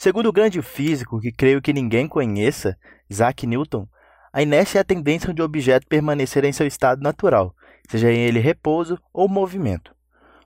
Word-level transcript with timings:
Segundo 0.00 0.30
o 0.30 0.32
grande 0.32 0.62
físico 0.62 1.20
que 1.20 1.30
creio 1.30 1.60
que 1.60 1.74
ninguém 1.74 2.08
conheça, 2.08 2.74
Isaac 3.10 3.46
Newton, 3.46 3.86
a 4.32 4.40
inércia 4.40 4.78
é 4.78 4.80
a 4.80 4.84
tendência 4.84 5.34
de 5.34 5.42
um 5.42 5.44
objeto 5.44 5.86
permanecer 5.86 6.42
em 6.42 6.52
seu 6.52 6.66
estado 6.66 7.02
natural, 7.02 7.54
seja 7.86 8.10
ele 8.10 8.40
repouso 8.40 8.98
ou 9.12 9.28
movimento. 9.28 9.94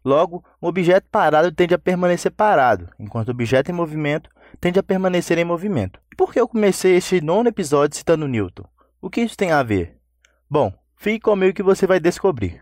Logo, 0.04 0.45
um 0.61 0.67
objeto 0.67 1.06
parado 1.09 1.53
tende 1.53 1.72
a 1.72 1.79
permanecer 1.79 2.32
parado, 2.32 2.88
enquanto 2.98 3.29
o 3.29 3.30
objeto 3.30 3.71
em 3.71 3.75
movimento 3.75 4.29
tende 4.61 4.80
a 4.80 4.82
permanecer 4.82 5.38
em 5.38 5.44
movimento. 5.44 6.00
E 6.12 6.16
por 6.16 6.32
que 6.32 6.40
eu 6.40 6.48
comecei 6.48 6.96
este 6.96 7.21
nono 7.21 7.48
episódio 7.48 7.96
citando 7.96 8.26
Newton? 8.26 8.64
O 9.00 9.08
que 9.08 9.21
isso 9.21 9.36
tem 9.36 9.52
a 9.52 9.62
ver? 9.62 9.96
Bom, 10.50 10.74
fique 10.96 11.21
comigo 11.21 11.54
que 11.54 11.62
você 11.62 11.86
vai 11.86 12.00
descobrir. 12.00 12.60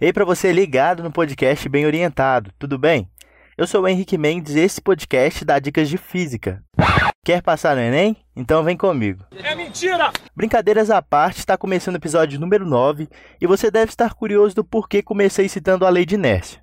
Ei, 0.00 0.14
para 0.14 0.24
você 0.24 0.50
ligado 0.50 1.02
no 1.02 1.12
podcast 1.12 1.68
Bem 1.68 1.84
Orientado, 1.84 2.50
tudo 2.58 2.78
bem? 2.78 3.06
Eu 3.54 3.66
sou 3.66 3.82
o 3.82 3.86
Henrique 3.86 4.16
Mendes 4.16 4.54
e 4.54 4.60
esse 4.60 4.80
podcast 4.80 5.44
dá 5.44 5.58
dicas 5.58 5.90
de 5.90 5.98
física. 5.98 6.64
Quer 7.22 7.42
passar 7.42 7.76
no 7.76 7.82
Enem? 7.82 8.16
Então 8.34 8.64
vem 8.64 8.78
comigo. 8.78 9.26
É 9.30 9.54
mentira! 9.54 10.10
Brincadeiras 10.34 10.88
à 10.88 11.02
parte, 11.02 11.40
está 11.40 11.54
começando 11.54 11.96
o 11.96 11.98
episódio 11.98 12.40
número 12.40 12.64
9 12.64 13.10
e 13.38 13.46
você 13.46 13.70
deve 13.70 13.90
estar 13.90 14.14
curioso 14.14 14.56
do 14.56 14.64
porquê 14.64 15.02
comecei 15.02 15.50
citando 15.50 15.84
a 15.84 15.90
lei 15.90 16.06
de 16.06 16.14
inércia. 16.14 16.62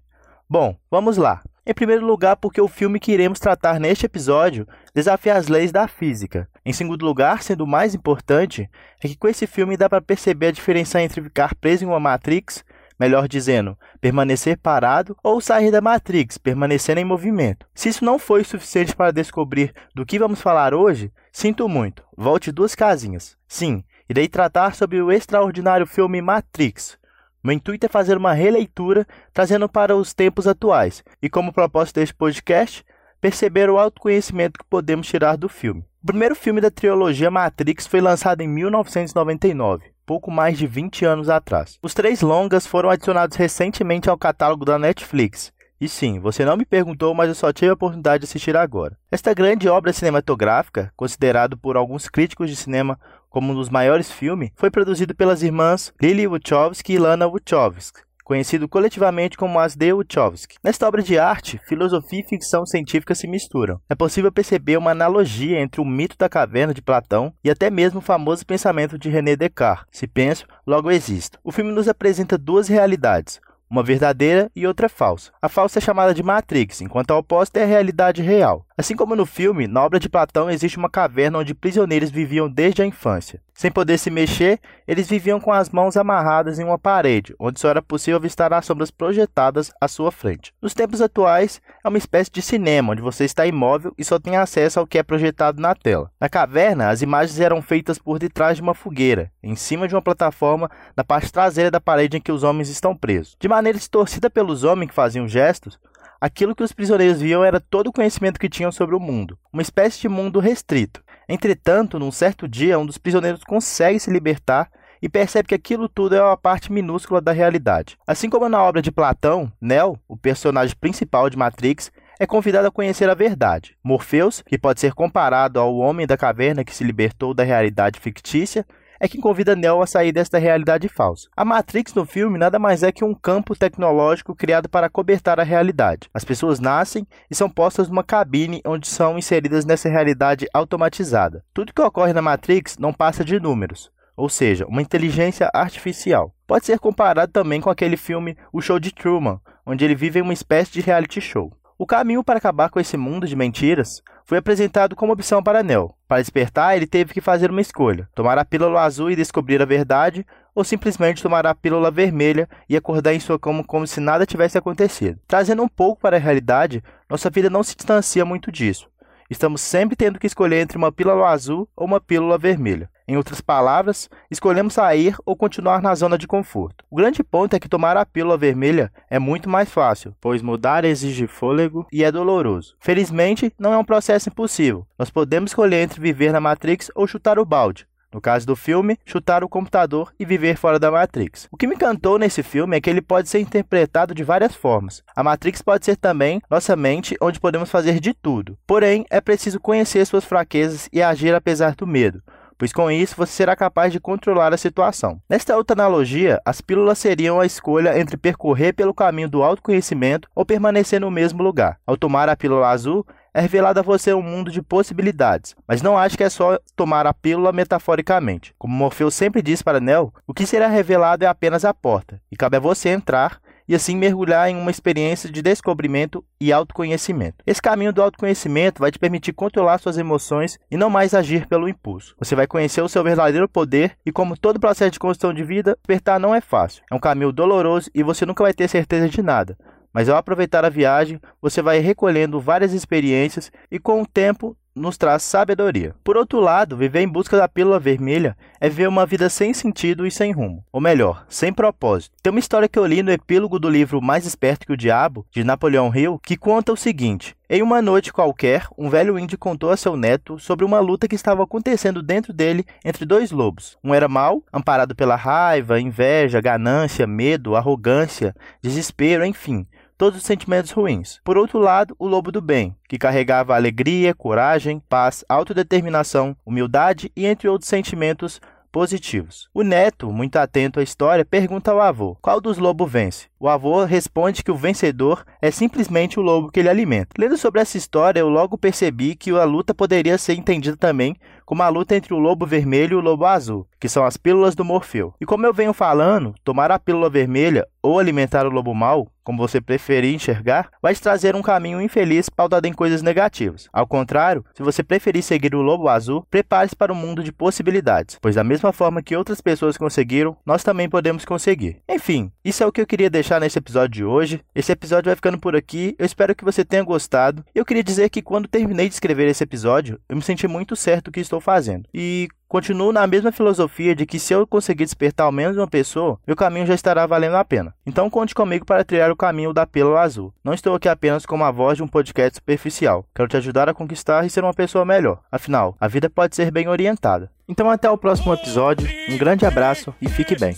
Bom, 0.49 0.75
vamos 0.89 1.15
lá. 1.15 1.43
Em 1.63 1.75
primeiro 1.75 2.07
lugar, 2.07 2.37
porque 2.37 2.59
o 2.59 2.67
filme 2.67 2.99
que 2.99 3.11
iremos 3.11 3.39
tratar 3.39 3.79
neste 3.79 4.07
episódio 4.07 4.67
desafia 4.95 5.35
as 5.35 5.47
leis 5.47 5.71
da 5.71 5.87
física. 5.87 6.49
Em 6.65 6.73
segundo 6.73 7.05
lugar, 7.05 7.43
sendo 7.43 7.65
o 7.65 7.67
mais 7.67 7.93
importante, 7.93 8.67
é 9.03 9.07
que 9.07 9.15
com 9.15 9.27
esse 9.27 9.45
filme 9.45 9.77
dá 9.77 9.87
para 9.87 10.01
perceber 10.01 10.47
a 10.47 10.51
diferença 10.51 10.99
entre 10.99 11.21
ficar 11.21 11.53
preso 11.53 11.83
em 11.83 11.87
uma 11.87 11.99
Matrix 11.99 12.65
melhor 12.99 13.27
dizendo, 13.27 13.77
permanecer 14.01 14.57
parado, 14.57 15.15
ou 15.23 15.39
sair 15.39 15.71
da 15.71 15.81
Matrix, 15.81 16.37
permanecer 16.37 16.97
em 16.97 17.05
movimento. 17.05 17.67
Se 17.73 17.89
isso 17.89 18.03
não 18.03 18.17
foi 18.17 18.43
suficiente 18.43 18.95
para 18.95 19.11
descobrir 19.11 19.73
do 19.93 20.05
que 20.05 20.19
vamos 20.19 20.41
falar 20.41 20.73
hoje, 20.73 21.11
sinto 21.31 21.69
muito, 21.69 22.03
volte 22.15 22.51
duas 22.51 22.75
casinhas. 22.75 23.37
Sim, 23.47 23.83
irei 24.09 24.27
tratar 24.27 24.75
sobre 24.75 25.01
o 25.01 25.11
extraordinário 25.11 25.85
filme 25.85 26.21
Matrix. 26.21 26.97
Meu 27.43 27.53
intuito 27.53 27.85
é 27.85 27.89
fazer 27.89 28.17
uma 28.17 28.33
releitura, 28.33 29.05
trazendo 29.33 29.69
para 29.69 29.95
os 29.95 30.13
tempos 30.13 30.47
atuais, 30.47 31.03
e 31.21 31.29
como 31.29 31.53
propósito 31.53 31.99
deste 31.99 32.15
podcast, 32.15 32.83
perceber 33.21 33.69
o 33.69 33.77
autoconhecimento 33.77 34.59
que 34.59 34.65
podemos 34.69 35.07
tirar 35.07 35.37
do 35.37 35.47
filme. 35.47 35.85
O 36.03 36.07
primeiro 36.07 36.35
filme 36.35 36.61
da 36.61 36.71
trilogia 36.71 37.31
Matrix 37.31 37.85
foi 37.85 38.01
lançado 38.01 38.41
em 38.41 38.47
1999 38.47 39.96
pouco 40.07 40.31
mais 40.31 40.57
de 40.57 40.65
20 40.65 41.03
anos 41.03 41.29
atrás. 41.29 41.77
Os 41.83 41.93
três 41.93 42.21
longas 42.21 42.65
foram 42.65 42.89
adicionados 42.89 43.35
recentemente 43.35 44.09
ao 44.09 44.17
catálogo 44.17 44.63
da 44.63 44.79
Netflix. 44.79 45.51
E 45.79 45.87
sim, 45.87 46.17
você 46.17 46.45
não 46.45 46.57
me 46.57 46.65
perguntou, 46.65 47.13
mas 47.13 47.27
eu 47.27 47.35
só 47.35 47.51
tive 47.51 47.69
a 47.69 47.73
oportunidade 47.73 48.21
de 48.21 48.29
assistir 48.29 48.55
agora. 48.55 48.97
Esta 49.11 49.33
grande 49.33 49.67
obra 49.67 49.93
cinematográfica, 49.93 50.91
considerado 50.95 51.57
por 51.57 51.75
alguns 51.75 52.07
críticos 52.07 52.49
de 52.49 52.55
cinema 52.55 52.97
como 53.29 53.51
um 53.51 53.55
dos 53.55 53.69
maiores 53.69 54.09
filmes, 54.09 54.49
foi 54.55 54.71
produzido 54.71 55.13
pelas 55.13 55.43
irmãs 55.43 55.93
Lily 56.01 56.25
Wachowski 56.25 56.93
e 56.93 56.97
Lana 56.97 57.27
Wachowski, 57.27 57.99
conhecido 58.27 58.67
coletivamente 58.67 59.37
como 59.37 59.57
as 59.57 59.73
de 59.73 59.93
Wachowski. 59.93 60.57
Nesta 60.61 60.85
obra 60.85 61.01
de 61.01 61.17
arte, 61.17 61.61
filosofia 61.65 62.19
e 62.19 62.27
ficção 62.27 62.65
científica 62.65 63.15
se 63.15 63.25
misturam. 63.25 63.79
É 63.89 63.95
possível 63.95 64.29
perceber 64.29 64.75
uma 64.75 64.91
analogia 64.91 65.61
entre 65.61 65.79
o 65.79 65.85
mito 65.85 66.17
da 66.19 66.27
caverna 66.27 66.73
de 66.73 66.81
Platão 66.81 67.33
e 67.41 67.49
até 67.49 67.69
mesmo 67.69 67.99
o 67.99 68.01
famoso 68.01 68.45
pensamento 68.45 68.99
de 68.99 69.07
René 69.07 69.37
Descartes: 69.37 69.87
se 69.93 70.05
penso, 70.07 70.45
logo 70.65 70.91
existo. 70.91 71.39
O 71.41 71.53
filme 71.53 71.71
nos 71.71 71.87
apresenta 71.87 72.37
duas 72.37 72.67
realidades, 72.67 73.39
uma 73.69 73.81
verdadeira 73.81 74.51
e 74.53 74.67
outra 74.67 74.89
falsa. 74.89 75.31
A 75.41 75.47
falsa 75.47 75.79
é 75.79 75.81
chamada 75.81 76.13
de 76.13 76.21
Matrix, 76.21 76.81
enquanto 76.81 77.11
a 77.11 77.17
oposta 77.17 77.61
é 77.61 77.63
a 77.63 77.67
realidade 77.67 78.21
real. 78.21 78.66
Assim 78.79 78.95
como 78.95 79.15
no 79.15 79.25
filme, 79.25 79.65
na 79.65 79.83
obra 79.83 79.99
de 79.99 80.07
Platão 80.07 80.51
existe 80.51 80.77
uma 80.77 80.87
caverna 80.87 81.39
onde 81.39 81.55
prisioneiros 81.55 82.11
viviam 82.11 82.47
desde 82.47 82.83
a 82.83 82.85
infância. 82.85 83.41
Sem 83.51 83.71
poder 83.71 83.97
se 83.97 84.11
mexer, 84.11 84.59
eles 84.87 85.09
viviam 85.09 85.39
com 85.39 85.51
as 85.51 85.71
mãos 85.71 85.97
amarradas 85.97 86.59
em 86.59 86.63
uma 86.63 86.77
parede, 86.77 87.33
onde 87.39 87.59
só 87.59 87.69
era 87.69 87.81
possível 87.81 88.17
avistar 88.17 88.53
as 88.53 88.67
sombras 88.67 88.91
projetadas 88.91 89.71
à 89.81 89.87
sua 89.87 90.11
frente. 90.11 90.53
Nos 90.61 90.75
tempos 90.75 91.01
atuais, 91.01 91.59
é 91.83 91.89
uma 91.89 91.97
espécie 91.97 92.29
de 92.29 92.39
cinema, 92.39 92.91
onde 92.91 93.01
você 93.01 93.25
está 93.25 93.47
imóvel 93.47 93.95
e 93.97 94.03
só 94.03 94.19
tem 94.19 94.37
acesso 94.37 94.79
ao 94.79 94.85
que 94.85 94.99
é 94.99 95.01
projetado 95.01 95.59
na 95.59 95.73
tela. 95.73 96.11
Na 96.21 96.29
caverna, 96.29 96.89
as 96.89 97.01
imagens 97.01 97.39
eram 97.39 97.63
feitas 97.63 97.97
por 97.97 98.19
detrás 98.19 98.57
de 98.57 98.61
uma 98.61 98.75
fogueira, 98.75 99.31
em 99.41 99.55
cima 99.55 99.87
de 99.87 99.95
uma 99.95 100.03
plataforma 100.03 100.69
na 100.95 101.03
parte 101.03 101.33
traseira 101.33 101.71
da 101.71 101.81
parede 101.81 102.17
em 102.17 102.21
que 102.21 102.31
os 102.31 102.43
homens 102.43 102.69
estão 102.69 102.95
presos. 102.95 103.35
De 103.39 103.47
maneira 103.47 103.79
distorcida 103.79 104.29
pelos 104.29 104.63
homens 104.63 104.89
que 104.89 104.93
faziam 104.93 105.27
gestos, 105.27 105.79
aquilo 106.19 106.55
que 106.55 106.63
os 106.63 106.71
prisioneiros 106.71 107.21
viam 107.21 107.43
era 107.43 107.59
todo 107.59 107.87
o 107.87 107.93
conhecimento 107.93 108.39
que 108.39 108.49
tinham 108.49 108.71
sobre 108.71 108.95
o 108.95 108.99
mundo, 108.99 109.37
uma 109.51 109.61
espécie 109.61 109.99
de 110.01 110.09
mundo 110.09 110.39
restrito, 110.39 111.01
Entretanto, 111.29 111.99
num 111.99 112.11
certo 112.11 112.47
dia, 112.47 112.79
um 112.79 112.85
dos 112.85 112.97
prisioneiros 112.97 113.43
consegue 113.43 113.99
se 113.99 114.09
libertar 114.09 114.71
e 115.01 115.09
percebe 115.09 115.49
que 115.49 115.55
aquilo 115.55 115.89
tudo 115.89 116.15
é 116.15 116.21
uma 116.21 116.37
parte 116.37 116.71
minúscula 116.71 117.19
da 117.19 117.33
realidade. 117.33 117.97
Assim 118.07 118.29
como 118.29 118.47
na 118.47 118.63
obra 118.63 118.81
de 118.81 118.91
Platão, 118.91 119.51
Neo, 119.59 119.99
o 120.07 120.15
personagem 120.15 120.75
principal 120.79 121.29
de 121.29 121.37
Matrix, 121.37 121.91
é 122.17 122.25
convidado 122.25 122.67
a 122.67 122.71
conhecer 122.71 123.09
a 123.09 123.13
verdade. 123.13 123.77
Morpheus, 123.83 124.41
que 124.41 124.57
pode 124.57 124.79
ser 124.79 124.93
comparado 124.93 125.59
ao 125.59 125.75
homem 125.75 126.07
da 126.07 126.17
caverna 126.17 126.63
que 126.63 126.73
se 126.73 126.83
libertou 126.83 127.33
da 127.33 127.43
realidade 127.43 127.99
fictícia, 127.99 128.65
é 128.99 129.07
quem 129.07 129.21
convida 129.21 129.55
Neo 129.55 129.81
a 129.81 129.87
sair 129.87 130.11
desta 130.11 130.37
realidade 130.37 130.87
falsa. 130.87 131.27
A 131.35 131.45
Matrix 131.45 131.93
no 131.93 132.05
filme 132.05 132.37
nada 132.37 132.59
mais 132.59 132.83
é 132.83 132.91
que 132.91 133.03
um 133.03 133.13
campo 133.13 133.55
tecnológico 133.55 134.35
criado 134.35 134.69
para 134.69 134.89
cobertar 134.89 135.39
a 135.39 135.43
realidade. 135.43 136.09
As 136.13 136.23
pessoas 136.23 136.59
nascem 136.59 137.05
e 137.29 137.35
são 137.35 137.49
postas 137.49 137.89
numa 137.89 138.03
cabine 138.03 138.61
onde 138.65 138.87
são 138.87 139.17
inseridas 139.17 139.65
nessa 139.65 139.89
realidade 139.89 140.47
automatizada. 140.53 141.43
Tudo 141.53 141.73
que 141.73 141.81
ocorre 141.81 142.13
na 142.13 142.21
Matrix 142.21 142.77
não 142.77 142.93
passa 142.93 143.23
de 143.23 143.39
números, 143.39 143.91
ou 144.15 144.29
seja, 144.29 144.65
uma 144.65 144.81
inteligência 144.81 145.49
artificial. 145.53 146.33
Pode 146.45 146.65
ser 146.65 146.79
comparado 146.79 147.31
também 147.31 147.59
com 147.61 147.69
aquele 147.69 147.97
filme 147.97 148.37
O 148.53 148.61
Show 148.61 148.79
de 148.79 148.93
Truman, 148.93 149.39
onde 149.65 149.83
ele 149.83 149.95
vive 149.95 150.19
em 150.19 150.21
uma 150.21 150.33
espécie 150.33 150.71
de 150.71 150.81
reality 150.81 151.19
show. 151.19 151.51
O 151.79 151.85
caminho 151.85 152.23
para 152.23 152.39
acabar 152.39 152.71
com 152.71 152.79
esse 152.79 152.97
mundo 152.97 153.27
de 153.27 153.35
mentiras 153.35 154.01
foi 154.25 154.39
apresentado 154.39 154.95
como 154.95 155.13
opção 155.13 155.43
para 155.43 155.61
Neo. 155.61 155.93
Para 156.07 156.21
despertar, 156.21 156.75
ele 156.75 156.87
teve 156.87 157.13
que 157.13 157.21
fazer 157.21 157.51
uma 157.51 157.61
escolha: 157.61 158.09
tomar 158.15 158.39
a 158.39 158.43
pílula 158.43 158.81
azul 158.81 159.11
e 159.11 159.15
descobrir 159.15 159.61
a 159.61 159.65
verdade, 159.65 160.25
ou 160.55 160.63
simplesmente 160.63 161.21
tomar 161.21 161.45
a 161.45 161.53
pílula 161.53 161.91
vermelha 161.91 162.49
e 162.67 162.75
acordar 162.75 163.13
em 163.13 163.19
sua 163.19 163.37
cama 163.37 163.63
como 163.63 163.85
se 163.85 163.99
nada 163.99 164.25
tivesse 164.25 164.57
acontecido. 164.57 165.19
Trazendo 165.27 165.61
um 165.61 165.67
pouco 165.67 166.01
para 166.01 166.17
a 166.17 166.19
realidade, 166.19 166.83
nossa 167.07 167.29
vida 167.29 167.47
não 167.47 167.61
se 167.61 167.75
distancia 167.75 168.25
muito 168.25 168.51
disso. 168.51 168.89
Estamos 169.29 169.59
sempre 169.59 169.95
tendo 169.95 170.19
que 170.19 170.27
escolher 170.27 170.61
entre 170.61 170.77
uma 170.77 170.91
pílula 170.91 171.27
azul 171.27 171.67
ou 171.75 171.85
uma 171.85 171.99
pílula 171.99 172.37
vermelha. 172.37 172.89
Em 173.05 173.17
outras 173.17 173.41
palavras, 173.41 174.09
escolhemos 174.31 174.73
sair 174.73 175.15
ou 175.25 175.35
continuar 175.35 175.81
na 175.81 175.93
zona 175.95 176.17
de 176.17 176.27
conforto. 176.27 176.85
O 176.89 176.95
grande 176.95 177.23
ponto 177.23 177.53
é 177.53 177.59
que 177.59 177.67
tomar 177.67 177.97
a 177.97 178.05
pílula 178.05 178.37
vermelha 178.37 178.91
é 179.09 179.19
muito 179.19 179.49
mais 179.49 179.69
fácil, 179.69 180.15
pois 180.21 180.41
mudar 180.41 180.85
exige 180.85 181.27
fôlego 181.27 181.85
e 181.91 182.03
é 182.03 182.11
doloroso. 182.11 182.75
Felizmente, 182.79 183.53
não 183.59 183.73
é 183.73 183.77
um 183.77 183.85
processo 183.85 184.29
impossível. 184.29 184.85
Nós 184.97 185.09
podemos 185.09 185.51
escolher 185.51 185.83
entre 185.83 185.99
viver 185.99 186.31
na 186.31 186.39
Matrix 186.39 186.89
ou 186.95 187.07
chutar 187.07 187.37
o 187.37 187.45
balde. 187.45 187.87
No 188.13 188.21
caso 188.21 188.47
do 188.47 188.55
filme, 188.55 188.97
chutar 189.05 189.43
o 189.43 189.49
computador 189.49 190.13
e 190.19 190.25
viver 190.25 190.57
fora 190.57 190.79
da 190.79 190.89
Matrix. 190.89 191.47
O 191.51 191.57
que 191.57 191.67
me 191.67 191.75
encantou 191.75 192.17
nesse 192.17 192.41
filme 192.41 192.77
é 192.77 192.81
que 192.81 192.89
ele 192.89 193.01
pode 193.01 193.27
ser 193.27 193.39
interpretado 193.39 194.15
de 194.15 194.23
várias 194.23 194.55
formas. 194.55 195.03
A 195.15 195.23
Matrix 195.23 195.61
pode 195.61 195.85
ser 195.85 195.97
também 195.97 196.41
nossa 196.49 196.75
mente, 196.75 197.17
onde 197.21 197.39
podemos 197.39 197.69
fazer 197.69 197.99
de 197.99 198.13
tudo. 198.13 198.57
Porém, 198.65 199.05
é 199.09 199.19
preciso 199.19 199.59
conhecer 199.59 200.05
suas 200.05 200.23
fraquezas 200.23 200.87
e 200.91 201.01
agir 201.01 201.35
apesar 201.35 201.75
do 201.75 201.85
medo 201.85 202.23
pois 202.57 202.73
com 202.73 202.89
isso 202.89 203.15
você 203.15 203.31
será 203.31 203.55
capaz 203.55 203.93
de 203.93 203.99
controlar 203.99 204.53
a 204.53 204.57
situação. 204.57 205.21
Nesta 205.29 205.55
outra 205.55 205.75
analogia, 205.75 206.41
as 206.43 206.59
pílulas 206.59 206.97
seriam 206.97 207.39
a 207.39 207.45
escolha 207.45 207.99
entre 207.99 208.17
percorrer 208.17 208.73
pelo 208.73 208.93
caminho 208.93 209.29
do 209.29 209.43
autoconhecimento 209.43 210.27
ou 210.35 210.45
permanecer 210.45 210.99
no 210.99 211.11
mesmo 211.11 211.43
lugar. 211.43 211.77
Ao 211.85 211.95
tomar 211.95 212.29
a 212.29 212.35
pílula 212.35 212.69
azul, 212.69 213.05
é 213.37 213.41
revelado 213.41 213.79
a 213.79 213.83
você 213.83 214.15
um 214.15 214.21
mundo 214.23 214.49
de 214.49 214.63
possibilidades, 214.63 215.55
mas 215.67 215.83
não 215.83 215.95
acho 215.95 216.17
que 216.17 216.23
é 216.23 216.29
só 216.29 216.57
tomar 216.75 217.05
a 217.05 217.13
pílula 217.13 217.51
metaforicamente. 217.51 218.51
Como 218.57 218.73
Morfeu 218.73 219.11
sempre 219.11 219.43
diz 219.43 219.61
para 219.61 219.79
Neo, 219.79 220.11
o 220.25 220.33
que 220.33 220.47
será 220.47 220.67
revelado 220.67 221.23
é 221.23 221.27
apenas 221.27 221.63
a 221.63 221.71
porta, 221.71 222.19
e 222.31 222.35
cabe 222.35 222.57
a 222.57 222.59
você 222.59 222.89
entrar 222.89 223.39
e 223.67 223.75
assim 223.75 223.95
mergulhar 223.95 224.49
em 224.49 224.55
uma 224.55 224.71
experiência 224.71 225.29
de 225.29 225.43
descobrimento 225.43 226.25
e 226.41 226.51
autoconhecimento. 226.51 227.43
Esse 227.45 227.61
caminho 227.61 227.93
do 227.93 228.01
autoconhecimento 228.01 228.79
vai 228.79 228.89
te 228.89 228.97
permitir 228.97 229.33
controlar 229.33 229.77
suas 229.77 229.99
emoções 229.99 230.57
e 230.71 230.75
não 230.75 230.89
mais 230.89 231.13
agir 231.13 231.45
pelo 231.45 231.69
impulso. 231.69 232.15
Você 232.17 232.33
vai 232.33 232.47
conhecer 232.47 232.81
o 232.81 232.89
seu 232.89 233.03
verdadeiro 233.03 233.47
poder 233.47 233.97
e, 234.03 234.11
como 234.11 234.37
todo 234.37 234.59
processo 234.59 234.91
de 234.91 234.99
construção 234.99 235.31
de 235.31 235.43
vida, 235.43 235.77
despertar 235.85 236.19
não 236.19 236.33
é 236.33 236.41
fácil. 236.41 236.81
É 236.89 236.95
um 236.95 236.99
caminho 236.99 237.31
doloroso 237.31 237.91
e 237.93 238.01
você 238.01 238.25
nunca 238.25 238.43
vai 238.43 238.53
ter 238.53 238.67
certeza 238.67 239.07
de 239.07 239.21
nada 239.21 239.55
mas 239.93 240.09
ao 240.09 240.17
aproveitar 240.17 240.65
a 240.65 240.69
viagem, 240.69 241.19
você 241.41 241.61
vai 241.61 241.79
recolhendo 241.79 242.39
várias 242.39 242.73
experiências 242.73 243.51
e 243.71 243.79
com 243.79 244.01
o 244.01 244.07
tempo 244.07 244.55
nos 244.77 244.97
traz 244.97 245.23
sabedoria. 245.23 245.95
Por 246.03 246.15
outro 246.15 246.39
lado, 246.39 246.77
viver 246.77 247.01
em 247.01 247.07
busca 247.07 247.35
da 247.35 247.47
pílula 247.47 247.79
vermelha 247.79 248.37
é 248.61 248.69
ver 248.69 248.87
uma 248.87 249.05
vida 249.05 249.29
sem 249.29 249.53
sentido 249.53 250.05
e 250.05 250.11
sem 250.11 250.31
rumo, 250.31 250.63
ou 250.71 250.79
melhor, 250.79 251.25
sem 251.27 251.51
propósito. 251.51 252.15
Tem 252.21 252.31
uma 252.31 252.39
história 252.39 252.69
que 252.69 252.77
eu 252.77 252.85
li 252.85 253.01
no 253.01 253.11
epílogo 253.11 253.59
do 253.59 253.69
livro 253.69 254.01
Mais 254.01 254.25
Esperto 254.25 254.65
que 254.65 254.73
o 254.73 254.77
Diabo, 254.77 255.25
de 255.31 255.43
Napoleão 255.43 255.93
Hill, 255.93 256.19
que 256.23 256.37
conta 256.37 256.71
o 256.71 256.77
seguinte: 256.77 257.35
em 257.49 257.61
uma 257.61 257.81
noite 257.81 258.13
qualquer, 258.13 258.67
um 258.77 258.89
velho 258.89 259.17
índio 259.17 259.37
contou 259.37 259.71
a 259.71 259.77
seu 259.77 259.97
neto 259.97 260.37
sobre 260.39 260.65
uma 260.65 260.79
luta 260.79 261.07
que 261.07 261.15
estava 261.15 261.43
acontecendo 261.43 262.01
dentro 262.03 262.31
dele 262.33 262.65
entre 262.83 263.05
dois 263.05 263.31
lobos. 263.31 263.77
Um 263.83 263.93
era 263.93 264.07
mau, 264.07 264.43
amparado 264.53 264.95
pela 264.95 265.15
raiva, 265.15 265.79
inveja, 265.79 266.41
ganância, 266.41 267.07
medo, 267.07 267.55
arrogância, 267.55 268.35
desespero, 268.61 269.25
enfim, 269.25 269.65
todos 269.97 270.19
os 270.19 270.25
sentimentos 270.25 270.71
ruins. 270.71 271.19
Por 271.23 271.37
outro 271.37 271.59
lado, 271.59 271.95
o 271.97 272.07
lobo 272.07 272.31
do 272.31 272.41
bem, 272.41 272.75
que 272.87 272.97
carregava 272.97 273.55
alegria, 273.55 274.13
coragem, 274.13 274.81
paz, 274.87 275.25
autodeterminação, 275.27 276.35
humildade 276.45 277.11
e 277.15 277.25
entre 277.25 277.49
outros 277.49 277.69
sentimentos 277.69 278.39
positivos. 278.71 279.49
O 279.53 279.63
neto, 279.63 280.11
muito 280.11 280.35
atento 280.35 280.79
à 280.79 280.83
história, 280.83 281.25
pergunta 281.25 281.71
ao 281.71 281.81
avô: 281.81 282.15
qual 282.21 282.39
dos 282.39 282.57
lobos 282.57 282.91
vence? 282.91 283.27
O 283.39 283.47
avô 283.47 283.83
responde 283.83 284.43
que 284.43 284.51
o 284.51 284.55
vencedor 284.55 285.23
é 285.39 285.51
simplesmente 285.51 286.19
o 286.19 286.23
lobo 286.23 286.51
que 286.51 286.59
ele 286.59 286.69
alimenta. 286.69 287.09
Lendo 287.19 287.37
sobre 287.37 287.61
essa 287.61 287.77
história, 287.77 288.19
eu 288.19 288.29
logo 288.29 288.57
percebi 288.57 289.15
que 289.15 289.29
a 289.31 289.43
luta 289.43 289.75
poderia 289.75 290.17
ser 290.17 290.33
entendida 290.33 290.75
também 290.75 291.15
como 291.45 291.63
a 291.63 291.69
luta 291.69 291.95
entre 291.95 292.13
o 292.13 292.19
lobo 292.19 292.45
vermelho 292.45 292.93
e 292.93 292.95
o 292.95 293.03
lobo 293.03 293.25
azul, 293.25 293.65
que 293.79 293.87
são 293.87 294.03
as 294.03 294.17
pílulas 294.17 294.53
do 294.53 294.65
Morfeu. 294.65 295.13
E 295.21 295.25
como 295.25 295.45
eu 295.45 295.53
venho 295.53 295.71
falando, 295.71 296.35
tomar 296.43 296.71
a 296.71 296.79
pílula 296.79 297.09
vermelha 297.09 297.65
ou 297.81 297.99
alimentar 297.99 298.45
o 298.45 298.49
lobo 298.49 298.73
mau, 298.73 299.07
como 299.23 299.45
você 299.45 299.59
preferir 299.61 300.15
enxergar, 300.15 300.69
vai 300.81 300.93
te 300.93 301.01
trazer 301.01 301.35
um 301.35 301.41
caminho 301.41 301.81
infeliz 301.81 302.29
pautado 302.29 302.65
em 302.65 302.73
coisas 302.73 303.01
negativas. 303.01 303.67
Ao 303.71 303.85
contrário, 303.85 304.43
se 304.53 304.63
você 304.63 304.81
preferir 304.83 305.21
seguir 305.21 305.53
o 305.53 305.61
lobo 305.61 305.89
azul, 305.89 306.25
prepare-se 306.29 306.75
para 306.75 306.93
um 306.93 306.95
mundo 306.95 307.21
de 307.21 307.33
possibilidades, 307.33 308.17
pois 308.21 308.35
da 308.35 308.43
mesma 308.43 308.73
forma 308.73 309.03
que 309.03 309.15
outras 309.15 309.41
pessoas 309.41 309.77
conseguiram, 309.77 310.35
nós 310.45 310.63
também 310.63 310.89
podemos 310.89 311.25
conseguir. 311.25 311.81
Enfim, 311.89 312.31
isso 312.43 312.63
é 312.63 312.65
o 312.65 312.71
que 312.71 312.79
eu 312.79 312.87
queria 312.87 313.09
deixar 313.09 313.26
nesse 313.39 313.59
episódio 313.59 313.89
de 313.89 314.05
hoje. 314.05 314.41
Esse 314.55 314.71
episódio 314.71 315.09
vai 315.09 315.15
ficando 315.15 315.37
por 315.37 315.55
aqui. 315.55 315.95
Eu 315.99 316.05
espero 316.05 316.33
que 316.33 316.45
você 316.45 316.63
tenha 316.63 316.83
gostado. 316.83 317.43
Eu 317.53 317.65
queria 317.65 317.83
dizer 317.83 318.09
que 318.09 318.21
quando 318.21 318.47
terminei 318.47 318.87
de 318.87 318.93
escrever 318.93 319.27
esse 319.27 319.43
episódio, 319.43 319.99
eu 320.07 320.15
me 320.15 320.21
senti 320.21 320.47
muito 320.47 320.75
certo 320.75 321.05
do 321.05 321.11
que 321.11 321.19
estou 321.19 321.41
fazendo. 321.41 321.87
E 321.93 322.29
Continuo 322.47 322.93
na 322.93 323.05
mesma 323.05 323.29
filosofia 323.29 323.93
de 323.93 324.05
que 324.05 324.17
se 324.17 324.33
eu 324.33 324.47
conseguir 324.47 324.85
despertar 324.85 325.25
ao 325.25 325.33
menos 325.33 325.57
uma 325.57 325.67
pessoa, 325.67 326.17
meu 326.25 326.33
caminho 326.33 326.65
já 326.65 326.73
estará 326.73 327.05
valendo 327.05 327.35
a 327.35 327.43
pena. 327.43 327.73
Então 327.85 328.09
conte 328.09 328.33
comigo 328.33 328.65
para 328.65 328.85
trilhar 328.85 329.11
o 329.11 329.17
caminho 329.17 329.51
da 329.51 329.67
pílula 329.67 329.99
azul. 329.99 330.33
Não 330.41 330.53
estou 330.53 330.73
aqui 330.73 330.87
apenas 330.87 331.25
como 331.25 331.43
a 331.43 331.51
voz 331.51 331.75
de 331.75 331.83
um 331.83 331.87
podcast 331.89 332.35
superficial. 332.35 333.05
Quero 333.13 333.27
te 333.27 333.35
ajudar 333.35 333.67
a 333.67 333.73
conquistar 333.73 334.25
e 334.25 334.29
ser 334.29 334.45
uma 334.45 334.53
pessoa 334.53 334.85
melhor. 334.85 335.19
Afinal, 335.29 335.75
a 335.77 335.89
vida 335.89 336.09
pode 336.09 336.37
ser 336.37 336.49
bem 336.49 336.69
orientada. 336.69 337.29
Então 337.49 337.69
até 337.69 337.89
o 337.89 337.97
próximo 337.97 338.33
episódio. 338.33 338.87
Um 339.09 339.17
grande 339.17 339.45
abraço 339.45 339.93
e 340.01 340.07
fique 340.07 340.39
bem. 340.39 340.55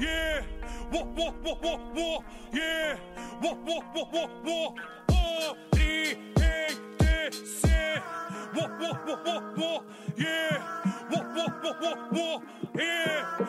yeah. 0.00 0.42
War, 0.90 1.04
war, 1.16 1.34
war, 1.44 1.62
war, 1.62 1.78
war, 1.94 2.24
yeah. 2.52 2.98
War, 3.42 3.56
war, 3.66 3.82
war, 3.94 4.12
war, 4.12 4.28
war. 4.44 4.74
All 5.08 5.56
E 5.76 6.16
A 6.36 6.68
D 6.98 7.30
C. 7.30 7.68
War, 8.54 8.70
war, 8.80 8.96
war, 9.56 9.82
yeah. 10.16 10.58
War, 11.10 11.24
war, 11.36 11.50
war, 11.62 11.76
war, 11.80 11.96
war, 12.14 12.42
yeah. 12.74 13.40